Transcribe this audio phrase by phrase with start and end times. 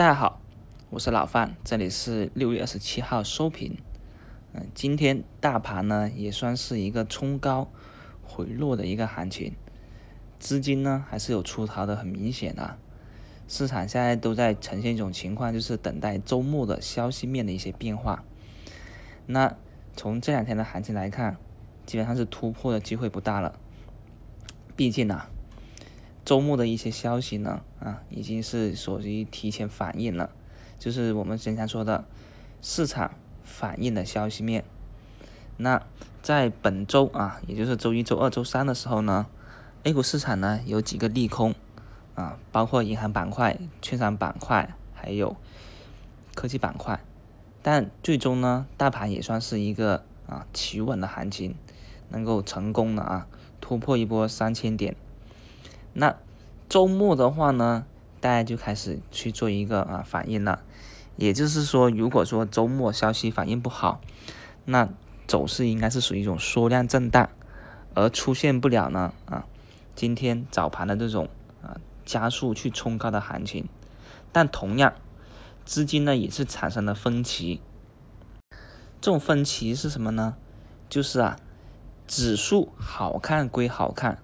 [0.00, 0.40] 大家好，
[0.88, 3.76] 我是老范，这里是六月二十七号收评。
[4.54, 7.70] 嗯，今天大盘呢也算是一个冲高
[8.22, 9.54] 回落的一个行情，
[10.38, 12.78] 资金呢还是有出逃的，很明显啊。
[13.46, 18.24] 市场现在都在呈现一种情况，就是等待周末的消息面的一些变化。
[19.26, 19.54] 那
[19.94, 21.36] 从这两天的行情来看，
[21.84, 23.58] 基本上是突破的机会不大了，
[24.74, 25.28] 毕竟啊。
[26.30, 30.30] 周末的一些消息呢，啊，已经是属于提前反应了，
[30.78, 32.04] 就是我们经常说的
[32.62, 33.10] 市场
[33.42, 34.62] 反应的消息面。
[35.56, 35.82] 那
[36.22, 39.26] 在本周啊，也就是周一周二、周三的时候呢
[39.82, 41.52] ，A 股市场呢有几个利空
[42.14, 45.36] 啊，包括银行板块、券商板块，还有
[46.36, 47.00] 科技板块。
[47.60, 51.56] 但最终呢，大盘也算是一个啊企稳的行情，
[52.10, 53.26] 能够成功的啊
[53.60, 54.94] 突破一波三千点。
[55.92, 56.16] 那
[56.68, 57.84] 周末的话呢，
[58.20, 60.62] 大家就开始去做一个啊反应了，
[61.16, 64.00] 也就是说，如果说周末消息反应不好，
[64.66, 64.88] 那
[65.26, 67.28] 走势应该是属于一种缩量震荡，
[67.94, 69.46] 而出现不了呢啊，
[69.94, 71.28] 今天早盘的这种
[71.62, 73.68] 啊加速去冲高的行情，
[74.30, 74.92] 但同样
[75.64, 77.60] 资金呢也是产生了分歧，
[79.00, 80.36] 这种分歧是什么呢？
[80.88, 81.36] 就是啊
[82.06, 84.18] 指数好看归好看。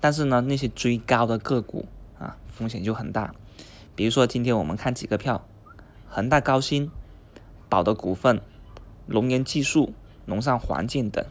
[0.00, 1.86] 但是呢，那些追高的个股
[2.18, 3.34] 啊，风险就很大。
[3.94, 5.44] 比如说，今天我们看几个票：
[6.08, 6.90] 恒大高新、
[7.68, 8.40] 宝德股份、
[9.06, 9.92] 龙岩技术、
[10.24, 11.24] 龙上环境等，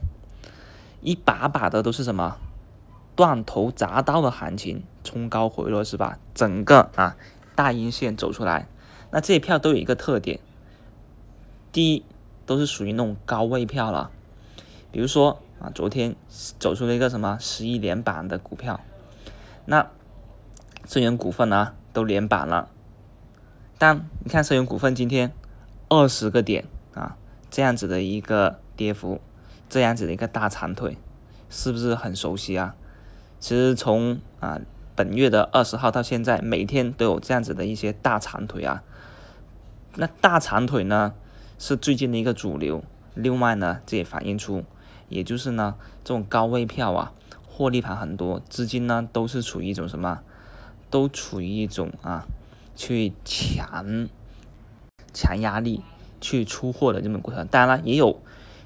[1.02, 2.38] 一把把的都是什么
[3.16, 6.20] 断头铡刀的行情，冲高回落是吧？
[6.34, 7.16] 整个啊
[7.56, 8.68] 大阴线走出来，
[9.12, 10.40] 那这些票都有一个特点：
[11.72, 12.04] 第一，
[12.46, 14.12] 都是属于那种高位票了，
[14.92, 15.42] 比如说。
[15.60, 16.16] 啊，昨天
[16.60, 18.80] 走出了一个什么十亿连板的股票，
[19.66, 19.88] 那
[20.86, 22.70] 盛源股份呢都连板了，
[23.80, 25.34] 但你看盛源股份今天
[25.90, 27.18] 二十个点啊，
[27.50, 29.20] 这样子的一个跌幅，
[29.68, 30.96] 这样子的一个大长腿，
[31.50, 32.76] 是不是很熟悉啊？
[33.40, 34.62] 其实从啊
[34.96, 38.84] 本月的二十号到现在，每天都有这样子的一些大长腿啊，
[39.96, 41.16] 那大长腿呢
[41.58, 42.84] 是最近的一个主流，
[43.16, 44.64] 另外呢这也反映出。
[45.10, 47.14] 也就是呢，这种高位票啊，
[47.48, 50.22] 获利盘很多，资金呢都是处于一种什么，
[50.90, 52.26] 都处于一种啊，
[52.76, 54.08] 去强
[55.14, 55.82] 强压力
[56.20, 57.48] 去出货的这么过程。
[57.48, 58.22] 当然了，也有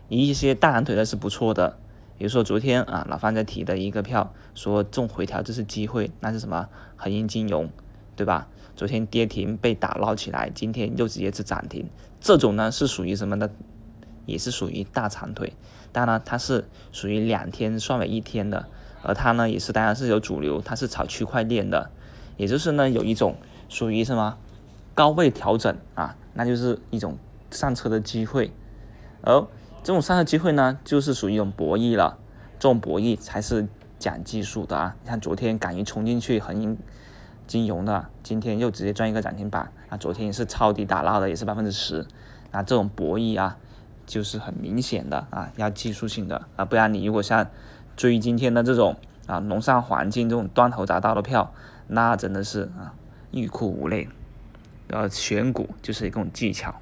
[0.10, 1.78] 一些大长腿的是不错的，
[2.18, 6.68] 比如说昨天啊，老范在提的一个票，说重回调这是机会，那是什么？
[6.98, 7.70] 恒盈金融，
[8.16, 8.48] 对吧？
[8.76, 11.88] 昨天跌停被打捞起来，今天又直接是涨停，
[12.20, 13.52] 这种呢是属于什么的？
[14.26, 15.54] 也是属于大长腿，
[15.92, 18.68] 当然它是属于两天算为一天的，
[19.02, 21.90] 而它呢也是当然是有主流，它是炒区块链的，
[22.38, 23.36] 也就是呢有一种
[23.68, 24.38] 属于什么
[24.94, 27.18] 高位调整啊，那就是一种
[27.50, 28.52] 上车的机会，
[29.22, 29.46] 而
[29.84, 32.18] 这种上车机会呢就是属于一种博弈了，
[32.60, 33.68] 这种博弈才是
[33.98, 36.78] 讲技术的啊，你看昨天敢于冲进去恒盈
[37.48, 42.06] 金融的，今天又直接赚一个涨停板啊，昨天也是抄底打捞的，也是百分之十，
[42.52, 43.58] 啊这种博弈啊。
[44.06, 47.50] 就是很明显的啊，要技术性的啊，不然你如果像
[47.96, 48.98] 追今天的这种
[49.28, 51.54] 啊农上环境这种断头铡刀的票，
[51.88, 52.94] 那真的是啊
[53.32, 54.08] 欲哭无泪。
[54.88, 56.76] 然后选股就是一种技巧。